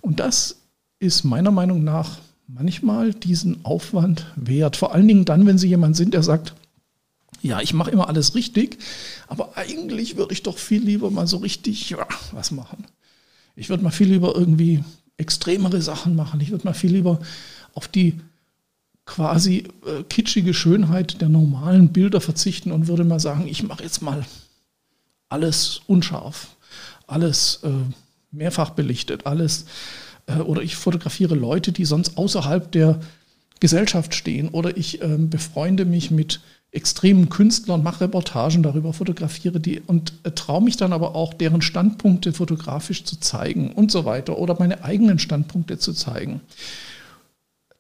Und 0.00 0.20
das 0.20 0.56
ist 0.98 1.24
meiner 1.24 1.50
Meinung 1.50 1.84
nach 1.84 2.18
manchmal 2.48 3.14
diesen 3.14 3.64
Aufwand 3.64 4.26
wert. 4.36 4.76
Vor 4.76 4.94
allen 4.94 5.08
Dingen 5.08 5.24
dann, 5.24 5.46
wenn 5.46 5.58
Sie 5.58 5.68
jemand 5.68 5.96
sind, 5.96 6.14
der 6.14 6.22
sagt, 6.22 6.54
ja, 7.40 7.60
ich 7.60 7.74
mache 7.74 7.90
immer 7.90 8.08
alles 8.08 8.34
richtig, 8.34 8.78
aber 9.26 9.56
eigentlich 9.56 10.16
würde 10.16 10.32
ich 10.32 10.42
doch 10.42 10.58
viel 10.58 10.82
lieber 10.82 11.10
mal 11.10 11.26
so 11.26 11.38
richtig 11.38 11.90
ja, 11.90 12.06
was 12.32 12.52
machen. 12.52 12.86
Ich 13.56 13.68
würde 13.68 13.82
mal 13.82 13.90
viel 13.90 14.08
lieber 14.08 14.34
irgendwie 14.36 14.84
extremere 15.16 15.82
Sachen 15.82 16.14
machen. 16.14 16.40
Ich 16.40 16.50
würde 16.50 16.64
mal 16.64 16.74
viel 16.74 16.92
lieber 16.92 17.20
auf 17.74 17.88
die 17.88 18.20
quasi 19.04 19.64
äh, 19.86 20.02
kitschige 20.04 20.54
Schönheit 20.54 21.20
der 21.20 21.28
normalen 21.28 21.92
Bilder 21.92 22.20
verzichten 22.20 22.72
und 22.72 22.86
würde 22.88 23.04
mal 23.04 23.20
sagen, 23.20 23.46
ich 23.48 23.62
mache 23.62 23.82
jetzt 23.82 24.02
mal 24.02 24.24
alles 25.28 25.80
unscharf, 25.86 26.56
alles 27.06 27.60
äh, 27.64 27.68
mehrfach 28.30 28.70
belichtet, 28.70 29.26
alles 29.26 29.66
äh, 30.26 30.38
oder 30.38 30.62
ich 30.62 30.76
fotografiere 30.76 31.34
Leute, 31.34 31.72
die 31.72 31.84
sonst 31.84 32.16
außerhalb 32.16 32.70
der 32.70 33.00
Gesellschaft 33.60 34.14
stehen 34.14 34.48
oder 34.48 34.76
ich 34.76 35.02
ähm, 35.02 35.30
befreunde 35.30 35.84
mich 35.84 36.10
mit 36.10 36.40
extremen 36.72 37.28
Künstlern, 37.28 37.82
mache 37.82 38.02
Reportagen 38.02 38.62
darüber, 38.62 38.92
fotografiere 38.92 39.60
die 39.60 39.80
und 39.80 40.14
traue 40.34 40.62
mich 40.62 40.78
dann 40.78 40.92
aber 40.92 41.14
auch, 41.14 41.34
deren 41.34 41.60
Standpunkte 41.60 42.32
fotografisch 42.32 43.04
zu 43.04 43.20
zeigen 43.20 43.72
und 43.72 43.92
so 43.92 44.06
weiter 44.06 44.38
oder 44.38 44.58
meine 44.58 44.82
eigenen 44.82 45.18
Standpunkte 45.18 45.78
zu 45.78 45.92
zeigen. 45.92 46.40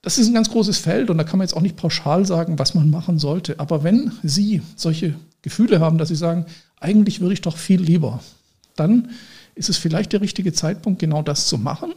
Das 0.02 0.18
ist 0.18 0.26
ein 0.26 0.34
ganz 0.34 0.50
großes 0.50 0.78
Feld 0.78 1.10
und 1.10 1.18
da 1.18 1.24
kann 1.24 1.38
man 1.38 1.46
jetzt 1.46 1.56
auch 1.56 1.60
nicht 1.62 1.76
pauschal 1.76 2.26
sagen, 2.26 2.58
was 2.58 2.74
man 2.74 2.90
machen 2.90 3.20
sollte. 3.20 3.60
Aber 3.60 3.84
wenn 3.84 4.10
Sie 4.24 4.60
solche 4.74 5.14
Gefühle 5.42 5.78
haben, 5.78 5.96
dass 5.96 6.08
Sie 6.08 6.16
sagen, 6.16 6.46
eigentlich 6.80 7.20
würde 7.20 7.34
ich 7.34 7.40
doch 7.40 7.56
viel 7.56 7.80
lieber, 7.80 8.20
dann 8.74 9.10
ist 9.54 9.68
es 9.68 9.76
vielleicht 9.76 10.12
der 10.12 10.20
richtige 10.20 10.52
Zeitpunkt, 10.52 10.98
genau 10.98 11.22
das 11.22 11.46
zu 11.46 11.56
machen 11.56 11.94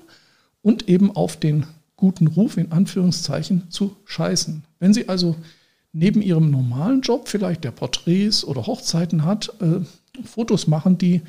und 0.62 0.88
eben 0.88 1.16
auf 1.16 1.36
den 1.38 1.66
guten 1.96 2.28
Ruf 2.28 2.58
in 2.58 2.72
Anführungszeichen 2.72 3.72
zu 3.72 3.96
scheißen. 4.06 4.64
Wenn 4.80 4.94
Sie 4.94 5.10
also 5.10 5.36
neben 5.92 6.22
Ihrem 6.22 6.52
normalen 6.52 7.02
Job 7.02 7.28
vielleicht 7.28 7.64
der 7.64 7.72
Porträts 7.72 8.44
oder 8.44 8.68
Hochzeiten 8.68 9.26
hat, 9.26 9.52
äh, 9.62 9.80
Fotos 10.24 10.68
machen, 10.68 11.00
die 11.00 11.22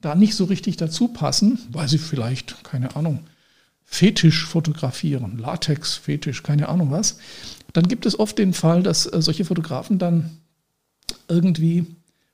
da 0.00 0.16
nicht 0.16 0.34
so 0.34 0.44
richtig 0.44 0.76
dazu 0.76 1.08
passen, 1.08 1.60
weil 1.70 1.86
Sie 1.86 1.98
vielleicht, 1.98 2.64
keine 2.64 2.96
Ahnung, 2.96 3.20
Fetisch 3.88 4.44
fotografieren, 4.44 5.38
Latex-Fetisch, 5.38 6.42
keine 6.42 6.68
Ahnung 6.68 6.90
was, 6.90 7.18
dann 7.72 7.88
gibt 7.88 8.04
es 8.04 8.18
oft 8.18 8.36
den 8.38 8.52
Fall, 8.52 8.82
dass 8.82 9.06
äh, 9.06 9.22
solche 9.22 9.44
Fotografen 9.44 9.98
dann 9.98 10.38
irgendwie 11.28 11.86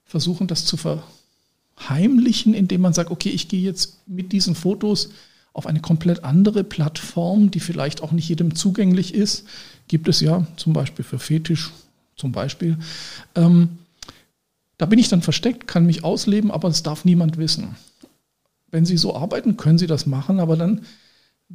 versuchen, 0.04 0.46
das 0.46 0.64
zu 0.64 0.76
verheimlichen, 0.76 2.54
indem 2.54 2.80
man 2.80 2.94
sagt, 2.94 3.10
okay, 3.10 3.28
ich 3.28 3.48
gehe 3.48 3.60
jetzt 3.60 4.08
mit 4.08 4.32
diesen 4.32 4.54
Fotos 4.54 5.10
auf 5.52 5.66
eine 5.66 5.80
komplett 5.80 6.24
andere 6.24 6.64
Plattform, 6.64 7.50
die 7.50 7.60
vielleicht 7.60 8.02
auch 8.02 8.12
nicht 8.12 8.28
jedem 8.28 8.54
zugänglich 8.54 9.14
ist. 9.14 9.46
Gibt 9.88 10.08
es 10.08 10.20
ja 10.20 10.46
zum 10.56 10.72
Beispiel 10.72 11.04
für 11.04 11.18
Fetisch, 11.18 11.70
zum 12.16 12.32
Beispiel. 12.32 12.78
Ähm, 13.34 13.78
da 14.78 14.86
bin 14.86 14.98
ich 14.98 15.08
dann 15.08 15.22
versteckt, 15.22 15.66
kann 15.66 15.86
mich 15.86 16.04
ausleben, 16.04 16.50
aber 16.50 16.68
das 16.68 16.82
darf 16.82 17.04
niemand 17.04 17.36
wissen. 17.36 17.76
Wenn 18.70 18.86
Sie 18.86 18.96
so 18.96 19.14
arbeiten, 19.14 19.56
können 19.56 19.78
Sie 19.78 19.86
das 19.86 20.06
machen, 20.06 20.40
aber 20.40 20.56
dann 20.56 20.82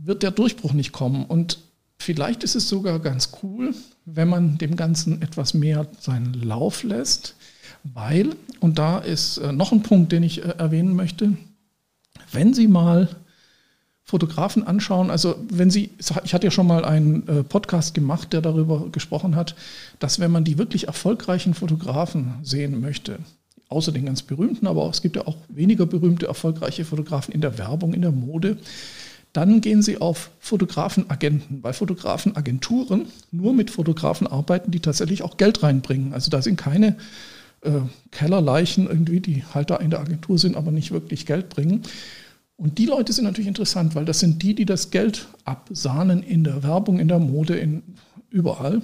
wird 0.03 0.23
der 0.23 0.31
Durchbruch 0.31 0.73
nicht 0.73 0.91
kommen. 0.91 1.25
Und 1.25 1.59
vielleicht 1.97 2.43
ist 2.43 2.55
es 2.55 2.69
sogar 2.69 2.99
ganz 2.99 3.31
cool, 3.41 3.73
wenn 4.05 4.27
man 4.27 4.57
dem 4.57 4.75
Ganzen 4.75 5.21
etwas 5.21 5.53
mehr 5.53 5.87
seinen 5.99 6.33
Lauf 6.33 6.83
lässt, 6.83 7.35
weil, 7.83 8.35
und 8.59 8.79
da 8.79 8.99
ist 8.99 9.37
äh, 9.37 9.51
noch 9.51 9.71
ein 9.71 9.83
Punkt, 9.83 10.11
den 10.11 10.23
ich 10.23 10.43
äh, 10.43 10.49
erwähnen 10.57 10.95
möchte, 10.95 11.37
wenn 12.31 12.53
Sie 12.53 12.67
mal 12.67 13.09
Fotografen 14.03 14.65
anschauen, 14.65 15.11
also 15.11 15.35
wenn 15.49 15.69
Sie, 15.69 15.91
ich 15.99 16.33
hatte 16.33 16.47
ja 16.47 16.51
schon 16.51 16.67
mal 16.67 16.85
einen 16.85 17.27
äh, 17.27 17.43
Podcast 17.43 17.93
gemacht, 17.93 18.31
der 18.31 18.41
darüber 18.41 18.89
gesprochen 18.89 19.35
hat, 19.35 19.55
dass 19.99 20.19
wenn 20.19 20.31
man 20.31 20.45
die 20.45 20.57
wirklich 20.57 20.87
erfolgreichen 20.87 21.53
Fotografen 21.53 22.35
sehen 22.41 22.79
möchte, 22.79 23.19
außer 23.69 23.91
den 23.91 24.05
ganz 24.05 24.21
berühmten, 24.21 24.67
aber 24.67 24.89
es 24.89 25.01
gibt 25.01 25.17
ja 25.17 25.27
auch 25.27 25.35
weniger 25.49 25.85
berühmte, 25.85 26.27
erfolgreiche 26.27 26.85
Fotografen 26.85 27.33
in 27.33 27.41
der 27.41 27.57
Werbung, 27.57 27.93
in 27.93 28.01
der 28.01 28.11
Mode, 28.11 28.57
dann 29.33 29.61
gehen 29.61 29.81
Sie 29.81 29.99
auf 29.99 30.31
Fotografenagenten, 30.39 31.61
weil 31.61 31.73
Fotografenagenturen 31.73 33.05
nur 33.31 33.53
mit 33.53 33.69
Fotografen 33.69 34.25
arbeiten, 34.27 34.71
die 34.71 34.79
tatsächlich 34.79 35.21
auch 35.21 35.37
Geld 35.37 35.61
reinbringen. 35.63 36.13
Also 36.13 36.31
da 36.31 36.41
sind 36.41 36.57
keine 36.57 36.97
äh, 37.61 37.81
Kellerleichen 38.11 38.87
irgendwie, 38.87 39.19
die 39.19 39.43
halt 39.53 39.69
da 39.69 39.77
in 39.77 39.89
der 39.89 39.99
Agentur 39.99 40.39
sind, 40.39 40.55
aber 40.55 40.71
nicht 40.71 40.91
wirklich 40.91 41.25
Geld 41.25 41.49
bringen. 41.49 41.83
Und 42.55 42.79
die 42.79 42.87
Leute 42.87 43.13
sind 43.13 43.25
natürlich 43.25 43.47
interessant, 43.47 43.93
weil 43.93 44.05
das 44.05 44.19
sind 44.19 44.41
die, 44.41 44.55
die 44.55 44.65
das 44.65 44.89
Geld 44.89 45.27
absahnen 45.45 46.23
in 46.23 46.43
der 46.43 46.63
Werbung, 46.63 46.99
in 46.99 47.07
der 47.07 47.19
Mode, 47.19 47.55
in 47.55 47.83
überall. 48.31 48.81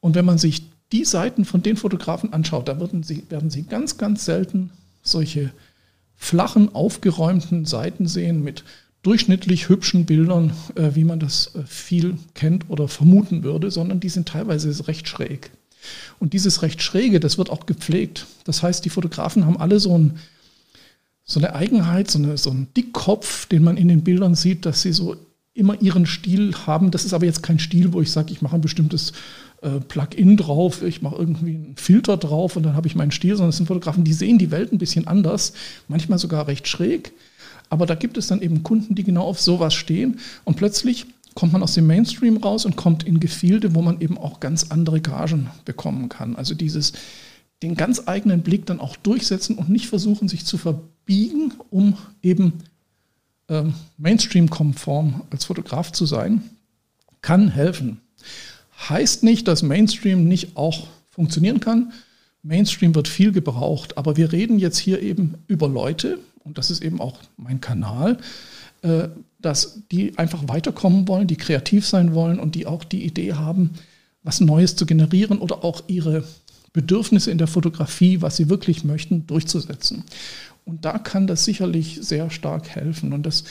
Und 0.00 0.14
wenn 0.14 0.24
man 0.24 0.38
sich 0.38 0.62
die 0.92 1.04
Seiten 1.04 1.44
von 1.44 1.62
den 1.62 1.76
Fotografen 1.76 2.32
anschaut, 2.32 2.68
da 2.68 2.78
werden 2.78 3.02
sie, 3.02 3.24
werden 3.28 3.50
sie 3.50 3.64
ganz, 3.64 3.98
ganz 3.98 4.24
selten 4.24 4.70
solche 5.02 5.50
flachen, 6.14 6.74
aufgeräumten 6.74 7.64
Seiten 7.64 8.06
sehen 8.06 8.42
mit 8.42 8.64
durchschnittlich 9.06 9.68
hübschen 9.68 10.04
Bildern, 10.04 10.52
äh, 10.74 10.90
wie 10.94 11.04
man 11.04 11.20
das 11.20 11.54
äh, 11.54 11.62
viel 11.66 12.16
kennt 12.34 12.68
oder 12.68 12.88
vermuten 12.88 13.44
würde, 13.44 13.70
sondern 13.70 14.00
die 14.00 14.08
sind 14.08 14.28
teilweise 14.28 14.88
recht 14.88 15.08
schräg. 15.08 15.50
Und 16.18 16.32
dieses 16.32 16.62
recht 16.62 16.82
schräge, 16.82 17.20
das 17.20 17.38
wird 17.38 17.50
auch 17.50 17.66
gepflegt. 17.66 18.26
Das 18.44 18.64
heißt, 18.64 18.84
die 18.84 18.90
Fotografen 18.90 19.46
haben 19.46 19.58
alle 19.58 19.78
so, 19.78 19.96
ein, 19.96 20.18
so 21.24 21.38
eine 21.38 21.54
Eigenheit, 21.54 22.10
so, 22.10 22.18
eine, 22.18 22.36
so 22.36 22.50
einen 22.50 22.66
Dickkopf, 22.76 23.46
den 23.46 23.62
man 23.62 23.76
in 23.76 23.86
den 23.86 24.02
Bildern 24.02 24.34
sieht, 24.34 24.66
dass 24.66 24.82
sie 24.82 24.92
so 24.92 25.16
immer 25.54 25.80
ihren 25.80 26.06
Stil 26.06 26.52
haben. 26.66 26.90
Das 26.90 27.04
ist 27.04 27.14
aber 27.14 27.26
jetzt 27.26 27.44
kein 27.44 27.60
Stil, 27.60 27.92
wo 27.92 28.00
ich 28.00 28.10
sage, 28.10 28.32
ich 28.32 28.42
mache 28.42 28.56
ein 28.56 28.60
bestimmtes 28.60 29.12
äh, 29.62 29.80
Plugin 29.80 30.36
drauf, 30.36 30.82
ich 30.82 31.00
mache 31.00 31.16
irgendwie 31.16 31.54
einen 31.54 31.76
Filter 31.76 32.16
drauf 32.16 32.56
und 32.56 32.64
dann 32.64 32.74
habe 32.74 32.88
ich 32.88 32.96
meinen 32.96 33.12
Stil, 33.12 33.36
sondern 33.36 33.50
es 33.50 33.56
sind 33.56 33.66
Fotografen, 33.66 34.04
die 34.04 34.12
sehen 34.12 34.38
die 34.38 34.50
Welt 34.50 34.72
ein 34.72 34.78
bisschen 34.78 35.06
anders, 35.06 35.52
manchmal 35.86 36.18
sogar 36.18 36.48
recht 36.48 36.66
schräg. 36.66 37.12
Aber 37.68 37.86
da 37.86 37.94
gibt 37.94 38.16
es 38.16 38.28
dann 38.28 38.42
eben 38.42 38.62
Kunden, 38.62 38.94
die 38.94 39.04
genau 39.04 39.24
auf 39.24 39.40
sowas 39.40 39.74
stehen 39.74 40.18
und 40.44 40.56
plötzlich 40.56 41.06
kommt 41.34 41.52
man 41.52 41.62
aus 41.62 41.74
dem 41.74 41.86
Mainstream 41.86 42.38
raus 42.38 42.64
und 42.64 42.76
kommt 42.76 43.04
in 43.04 43.20
Gefilde, 43.20 43.74
wo 43.74 43.82
man 43.82 44.00
eben 44.00 44.16
auch 44.16 44.40
ganz 44.40 44.70
andere 44.70 45.00
Gagen 45.00 45.50
bekommen 45.64 46.08
kann. 46.08 46.34
Also 46.34 46.54
dieses 46.54 46.94
den 47.62 47.74
ganz 47.74 48.02
eigenen 48.06 48.42
Blick 48.42 48.66
dann 48.66 48.80
auch 48.80 48.96
durchsetzen 48.96 49.56
und 49.56 49.68
nicht 49.68 49.86
versuchen, 49.86 50.28
sich 50.28 50.44
zu 50.44 50.58
verbiegen, 50.58 51.54
um 51.70 51.96
eben 52.22 52.54
ähm, 53.48 53.74
Mainstream-konform 53.98 55.22
als 55.30 55.44
Fotograf 55.44 55.92
zu 55.92 56.06
sein, 56.06 56.42
kann 57.22 57.48
helfen. 57.48 58.00
Heißt 58.88 59.22
nicht, 59.22 59.48
dass 59.48 59.62
Mainstream 59.62 60.24
nicht 60.24 60.56
auch 60.56 60.86
funktionieren 61.08 61.60
kann. 61.60 61.92
Mainstream 62.42 62.94
wird 62.94 63.08
viel 63.08 63.32
gebraucht, 63.32 63.96
aber 63.96 64.16
wir 64.16 64.32
reden 64.32 64.58
jetzt 64.58 64.78
hier 64.78 65.02
eben 65.02 65.34
über 65.48 65.68
Leute, 65.68 66.18
und 66.46 66.58
das 66.58 66.70
ist 66.70 66.82
eben 66.82 67.00
auch 67.00 67.18
mein 67.36 67.60
Kanal, 67.60 68.18
äh, 68.82 69.08
dass 69.40 69.82
die 69.90 70.16
einfach 70.16 70.48
weiterkommen 70.48 71.08
wollen, 71.08 71.26
die 71.26 71.36
kreativ 71.36 71.86
sein 71.86 72.14
wollen 72.14 72.38
und 72.38 72.54
die 72.54 72.66
auch 72.66 72.84
die 72.84 73.04
Idee 73.04 73.34
haben, 73.34 73.70
was 74.22 74.40
Neues 74.40 74.76
zu 74.76 74.86
generieren 74.86 75.38
oder 75.38 75.64
auch 75.64 75.82
ihre 75.88 76.24
Bedürfnisse 76.72 77.30
in 77.30 77.38
der 77.38 77.46
Fotografie, 77.46 78.22
was 78.22 78.36
sie 78.36 78.48
wirklich 78.48 78.84
möchten, 78.84 79.26
durchzusetzen. 79.26 80.04
Und 80.64 80.84
da 80.84 80.98
kann 80.98 81.26
das 81.26 81.44
sicherlich 81.44 81.98
sehr 82.02 82.30
stark 82.30 82.68
helfen. 82.68 83.12
Und 83.12 83.24
das 83.24 83.44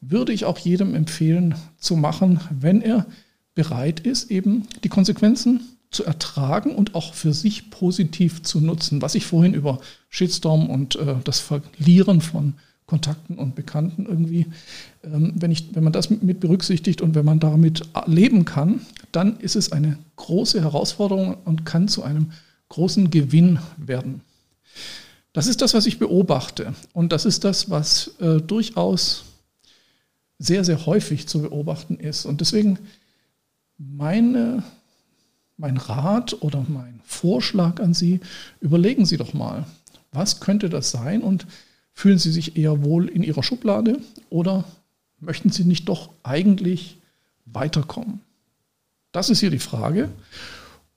würde 0.00 0.32
ich 0.32 0.44
auch 0.44 0.58
jedem 0.58 0.94
empfehlen 0.94 1.54
zu 1.78 1.96
machen, 1.96 2.40
wenn 2.50 2.82
er 2.82 3.06
bereit 3.54 4.00
ist, 4.00 4.30
eben 4.30 4.66
die 4.82 4.88
Konsequenzen 4.88 5.60
zu 5.92 6.04
ertragen 6.04 6.74
und 6.74 6.94
auch 6.94 7.14
für 7.14 7.32
sich 7.32 7.70
positiv 7.70 8.42
zu 8.42 8.60
nutzen. 8.60 9.02
Was 9.02 9.14
ich 9.14 9.26
vorhin 9.26 9.54
über 9.54 9.80
Shitstorm 10.08 10.68
und 10.68 10.96
äh, 10.96 11.16
das 11.24 11.40
Verlieren 11.40 12.20
von 12.20 12.54
Kontakten 12.86 13.38
und 13.38 13.54
Bekannten 13.54 14.06
irgendwie, 14.06 14.46
ähm, 15.04 15.32
wenn, 15.36 15.50
ich, 15.50 15.74
wenn 15.74 15.84
man 15.84 15.92
das 15.92 16.10
mit 16.10 16.40
berücksichtigt 16.40 17.00
und 17.00 17.14
wenn 17.14 17.24
man 17.24 17.40
damit 17.40 17.82
leben 18.06 18.44
kann, 18.44 18.80
dann 19.12 19.38
ist 19.38 19.56
es 19.56 19.70
eine 19.70 19.98
große 20.16 20.60
Herausforderung 20.60 21.36
und 21.44 21.64
kann 21.64 21.88
zu 21.88 22.02
einem 22.02 22.32
großen 22.68 23.10
Gewinn 23.10 23.58
werden. 23.76 24.22
Das 25.32 25.46
ist 25.46 25.62
das, 25.62 25.74
was 25.74 25.86
ich 25.86 25.98
beobachte. 25.98 26.74
Und 26.92 27.12
das 27.12 27.24
ist 27.24 27.44
das, 27.44 27.70
was 27.70 28.14
äh, 28.18 28.40
durchaus 28.40 29.24
sehr, 30.38 30.64
sehr 30.64 30.86
häufig 30.86 31.28
zu 31.28 31.42
beobachten 31.42 31.96
ist. 31.96 32.24
Und 32.26 32.40
deswegen 32.40 32.78
meine 33.78 34.62
mein 35.56 35.76
Rat 35.76 36.36
oder 36.40 36.64
mein 36.68 37.00
Vorschlag 37.04 37.80
an 37.80 37.94
Sie, 37.94 38.20
überlegen 38.60 39.06
Sie 39.06 39.16
doch 39.16 39.34
mal, 39.34 39.66
was 40.12 40.40
könnte 40.40 40.68
das 40.68 40.90
sein 40.90 41.22
und 41.22 41.46
fühlen 41.92 42.18
Sie 42.18 42.32
sich 42.32 42.56
eher 42.56 42.84
wohl 42.84 43.08
in 43.08 43.22
Ihrer 43.22 43.42
Schublade 43.42 43.98
oder 44.30 44.64
möchten 45.20 45.50
Sie 45.50 45.64
nicht 45.64 45.88
doch 45.88 46.10
eigentlich 46.22 46.98
weiterkommen? 47.46 48.20
Das 49.12 49.30
ist 49.30 49.40
hier 49.40 49.50
die 49.50 49.58
Frage. 49.58 50.08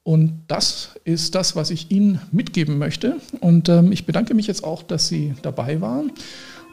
Und 0.04 0.44
das 0.48 0.92
ist 1.04 1.34
das, 1.34 1.56
was 1.56 1.72
ich 1.72 1.90
Ihnen 1.90 2.22
mitgeben 2.32 2.78
möchte. 2.78 3.20
Und 3.40 3.70
ähm, 3.70 3.92
ich 3.92 4.06
bedanke 4.06 4.36
mich 4.36 4.46
jetzt 4.46 4.64
auch, 4.64 4.84
dass 4.84 5.08
Sie 5.08 5.34
dabei 5.42 5.82
waren 5.82 6.12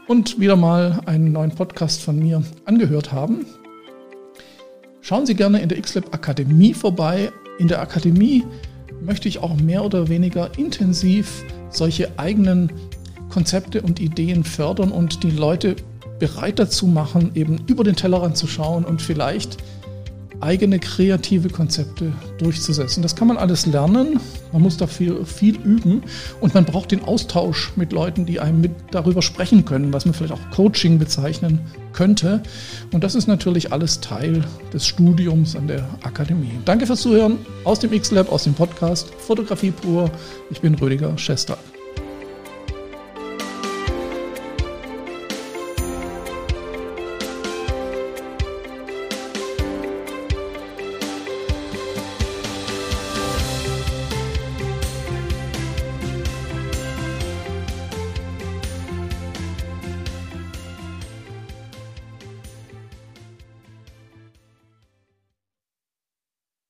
und 0.06 0.38
wieder 0.38 0.56
mal 0.56 1.00
einen 1.06 1.32
neuen 1.32 1.52
Podcast 1.54 2.02
von 2.02 2.18
mir 2.18 2.42
angehört 2.66 3.10
haben. 3.10 3.46
Schauen 5.00 5.26
Sie 5.26 5.34
gerne 5.34 5.60
in 5.60 5.68
der 5.68 5.80
XLab 5.80 6.14
Akademie 6.14 6.74
vorbei 6.74 7.32
in 7.58 7.68
der 7.68 7.80
Akademie 7.80 8.44
möchte 9.00 9.28
ich 9.28 9.38
auch 9.38 9.56
mehr 9.56 9.84
oder 9.84 10.08
weniger 10.08 10.56
intensiv 10.58 11.44
solche 11.70 12.18
eigenen 12.18 12.70
Konzepte 13.28 13.82
und 13.82 14.00
Ideen 14.00 14.44
fördern 14.44 14.92
und 14.92 15.22
die 15.22 15.30
Leute 15.30 15.76
bereit 16.18 16.58
dazu 16.58 16.86
machen, 16.86 17.32
eben 17.34 17.58
über 17.66 17.82
den 17.82 17.96
Tellerrand 17.96 18.36
zu 18.36 18.46
schauen 18.46 18.84
und 18.84 19.02
vielleicht 19.02 19.56
eigene 20.42 20.78
kreative 20.78 21.48
Konzepte 21.48 22.12
durchzusetzen. 22.38 23.02
Das 23.02 23.16
kann 23.16 23.28
man 23.28 23.36
alles 23.36 23.66
lernen, 23.66 24.20
man 24.52 24.62
muss 24.62 24.76
dafür 24.76 25.24
viel 25.24 25.56
üben 25.56 26.02
und 26.40 26.54
man 26.54 26.64
braucht 26.64 26.90
den 26.90 27.04
Austausch 27.04 27.72
mit 27.76 27.92
Leuten, 27.92 28.26
die 28.26 28.40
einem 28.40 28.60
mit 28.60 28.72
darüber 28.90 29.22
sprechen 29.22 29.64
können, 29.64 29.92
was 29.92 30.04
man 30.04 30.14
vielleicht 30.14 30.32
auch 30.32 30.50
Coaching 30.50 30.98
bezeichnen 30.98 31.60
könnte. 31.92 32.42
Und 32.92 33.04
das 33.04 33.14
ist 33.14 33.28
natürlich 33.28 33.72
alles 33.72 34.00
Teil 34.00 34.44
des 34.72 34.86
Studiums 34.86 35.56
an 35.56 35.68
der 35.68 35.88
Akademie. 36.02 36.52
Danke 36.64 36.86
fürs 36.86 37.00
Zuhören 37.00 37.38
aus 37.64 37.80
dem 37.80 37.92
X-Lab, 37.92 38.30
aus 38.30 38.44
dem 38.44 38.54
Podcast 38.54 39.12
Fotografie 39.18 39.70
pur. 39.70 40.10
Ich 40.50 40.60
bin 40.60 40.74
Rüdiger 40.74 41.16
Schester. 41.16 41.56